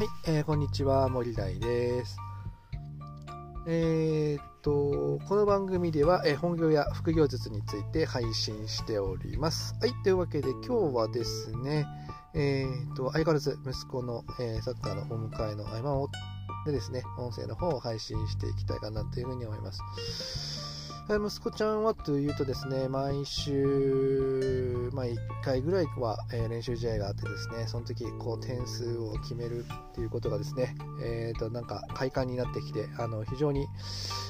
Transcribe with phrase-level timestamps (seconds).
[0.00, 2.16] はい、えー、こんにちは、森大です。
[3.66, 9.74] えー、っと、この番組では、えー、本業や副業術について配信しております。
[9.78, 11.86] はい、というわけで今日はですね、
[12.32, 16.08] えー、っと、相変わらず息子の、え、サッカーのお迎えの合間を
[16.64, 20.79] でですね、音声の方を配信していきたいかなというふうに思います。
[21.16, 33.66] 息子ちゃんはというとですね、毎週、まあ、1回ぐらいは、え、練習試合があってですね、その時こう点数を決めるっていうことがですね、えー、となんか快感になってきて、あの非常に、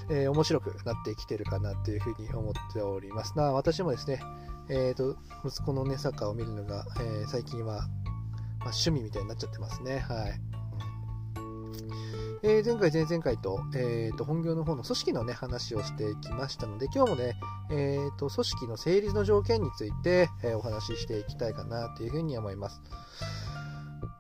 [0.09, 3.37] えー、面白くなってきてるかなというふうに思っております。
[3.37, 4.23] な私もですね、
[4.69, 7.89] えーと、息子の、ね、サッカーを見るのが、え最近は、まあ、
[8.67, 9.99] 趣味みたいになっちゃってますね。
[9.99, 10.41] はい。
[12.43, 17.39] えー、前回、前々回と,、えー、と本業の方の組織の、ね、話をしてきましたので、今日もね、
[17.71, 22.81] えー、と組織の成立の条件について、えー、お話ししていきたいかなというふうに思います。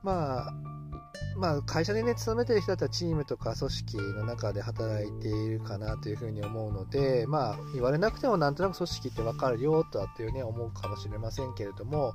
[0.02, 0.52] まあ、
[1.36, 12.14] まあ、会社でね、勤めてる人だったらチームとか組織の中で働いているかなというふうに思うので、まあ、言われなくてもなんとなく組織ってわかるよとはっていうね、思うかもしれませんけれども、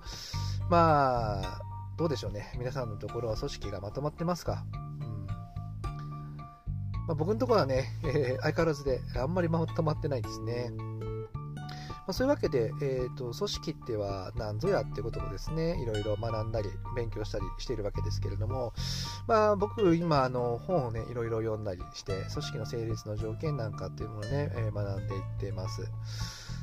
[0.70, 1.62] まあ、
[1.98, 2.54] どうでしょうね。
[2.60, 4.64] 皆さんのところは組織がまとまってますか？
[7.08, 10.72] まあ、僕のところはね、えー、相変わらずであんまりまとまってないですね。
[12.06, 18.74] まあ、そういうわけで、えーと、組織っては何ぞやってことをですね、いろいろ学んだり、勉強したりしているわけですけれども、
[19.28, 25.90] まあ、僕、今、あの本をね、いろいろ読んだりして、組織の成立の条件なんかっていうものをね、えー、学んでいってます。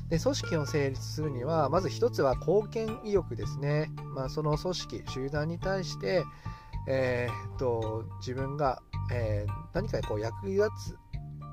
[0.08, 3.90] で組織を成立するには、まず一つは貢献意欲ですね。
[4.14, 6.24] まあ、その組織、集団に対して、
[6.86, 8.80] えーと、自分が、
[9.12, 10.96] えー、何かこう役立つ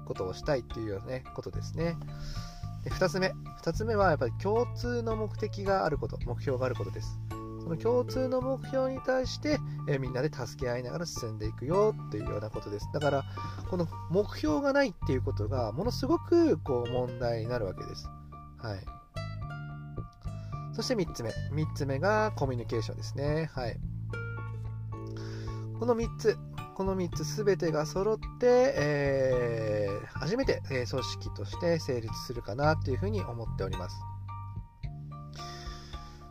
[0.06, 1.96] ことをしたいっていうような、ね、ことですね。
[2.84, 3.34] で2つ目。
[3.62, 7.20] 2つ目はやっぱり共通の目的があること、目標があることです。
[7.62, 12.88] その共通の目標に対して、えー、みんなで助け合いながら進んでいくよっていうようなことです。
[12.94, 13.24] だから、
[13.70, 18.08] この目標がないっていうことがものすごくこう問題になるわけです。
[18.58, 18.80] はい。
[20.74, 21.30] そして3つ目。
[21.30, 23.50] 3つ目がコミュニケーションですね。
[23.54, 23.78] はい。
[25.80, 26.38] この3つ、
[26.80, 33.98] この3つ全てが揃って、えー、初めて、え組織として成立するかなというふうに思っております。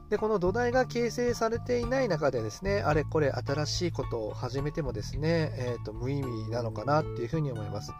[0.08, 7.92] で、この土台が形成されていない中でですね、あれこれ新しいことを始めてもですね、えーと、無意味なのかなっていうふうに思います。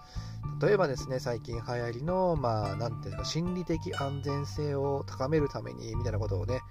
[0.63, 6.63] 例えばですね、最近流行りの、まあ、なんていうか、心理的安全性を高めるために、みたいなことをね、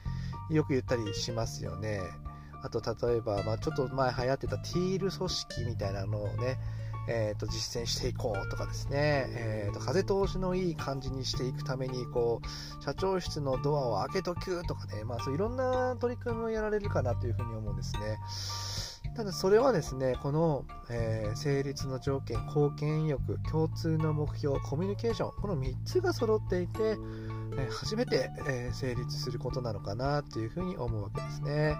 [0.50, 2.02] よく言ったりしますよね。
[2.64, 6.58] あと例えば、まあ、ちょっと前流行ってたティール組織みたいなのをね、
[7.10, 18.20] えー、と実践していこうとかですね、えー、と風通しのいい感じにしていくためにこう社長室のドアを開けとくとかね、まあ、そういろんな取り組みをやられるかなというふうに思うんですね。
[19.16, 27.00] ただそれはですね、この、えー、成立の条件、貢献意欲、共通の目標、コミュニケーション、この3つが揃っていて、
[27.58, 31.76] え、初めて、え、成立することなのかなというふうに思うわけですね。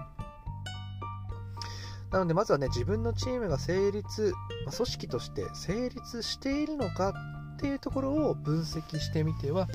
[2.10, 4.32] なので、まずはね、自分のチームが成立、
[4.64, 7.12] ま、組織として成立しているのか
[7.56, 9.68] っていうところを分析してみては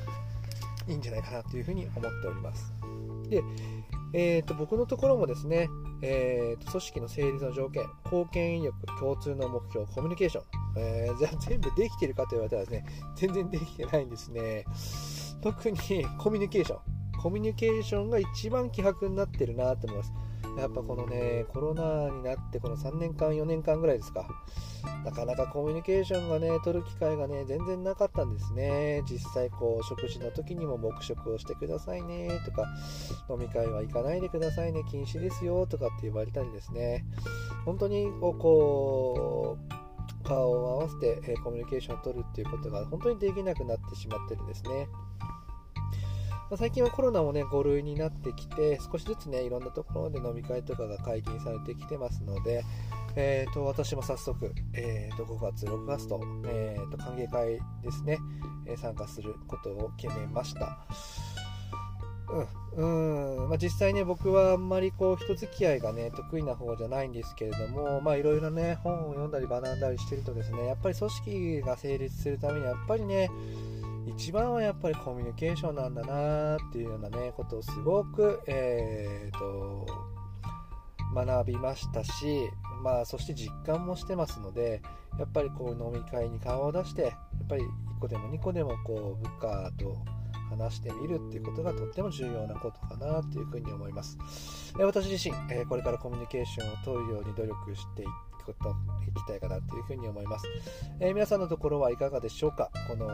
[0.87, 2.73] いいんじゃないかなというふうに思っております。
[3.29, 3.43] で、
[4.13, 5.69] えーと、僕のところもですね、
[6.01, 10.43] えーと、組織の成立の条件、貢献意欲、共通の目標、コミュニケーション、
[10.77, 14.65] えー、じゃあ全部できてるかと言われたらですね、全然できてないんですね。
[15.41, 15.77] 特に
[16.17, 16.79] コミュニケーション。
[17.21, 20.13] コミュニケーションが一番希薄になってるなと思います。
[20.57, 24.27] やっぱこのね、コロナになってこの3年間、4年間ぐらいですか、
[25.03, 29.03] なかなかコミュニケーションがね、取る機会がね、全然なかったんですね。
[29.09, 32.67] 実際こう、食事の時にも黙食をしてくださいねとか、
[33.29, 37.05] 飲み会は行かないでくださいね、禁止ですよとかって言われたりですね、
[37.65, 39.83] 本当にこう、
[40.23, 44.87] 顔を合わせて、えコミュニケーションを取るっていうことが本当にできなくなってしまってるんですね。
[46.53, 52.63] まあ、最近はコロナもね、5類になってきて、少しずつね、いろんなところで飲み会とかが解禁されてきてますので、
[53.15, 58.19] えーと、私も早速、えーと、5月、6月と,、えーと、歓迎会ですね、
[58.67, 60.77] え、参加することを決めました。
[62.75, 73.29] うん、まあ、実際ね、僕はあんまりこう人付き合いがね得意な方じゃないんですけれども、いろいろね、本を読んだり学んだりしてるとですね、やっぱり組織が成立するためにやっぱりね、
[74.07, 79.85] 一番はやっぱりコミュニケーションなんだなっていうようなねことをすごく、えーと、
[81.13, 82.49] 学びましたし、
[82.83, 84.81] まあ、そして実感もしてますので
[85.17, 87.67] やっぱりこう飲み会に顔を出してやっぱり1
[87.99, 89.97] 個でも2個でもこう部下と
[90.49, 94.17] 話してみるっていうことがとっても重要なことかなというふうに思います。
[94.77, 98.75] 私自身、えこれからコミュニケーションを取るように努力していくこと
[99.09, 100.45] いきたいかなというふうに思います、
[100.99, 102.69] えー、皆さんのところはいかがでしょうか？
[102.87, 103.09] この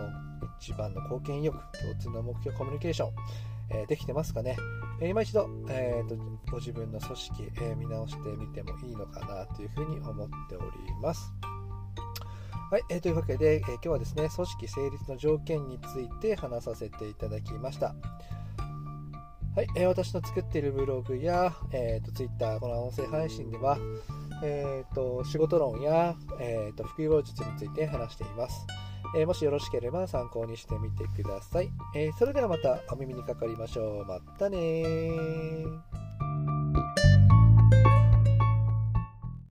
[0.60, 3.12] 一番の貢献意欲共通の目標コミュニケーション、
[3.72, 4.58] えー、できてますかね、
[5.02, 6.16] えー、今一度、えーと、
[6.52, 10.68] ご自分の組織、え見直してみてもいいのかなというふうに思っており
[11.02, 11.32] ます
[12.72, 17.96] はい、えー、というわけで、えー、今日はですね、組織成立の条件について話させていただきました。
[19.56, 23.80] はい、えー、私の作っているブログや、えーと、Twitter、この音声配信では、
[24.44, 28.68] えーと、仕事論や、えーと、副業術について話しています。
[29.16, 31.70] えー、もしよろしければ参考にしてみてください。
[31.96, 34.06] えー、それではまたお耳にかかりましょう。
[34.06, 35.64] またね